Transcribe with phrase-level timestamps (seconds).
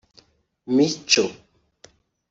[0.75, 1.23] Mico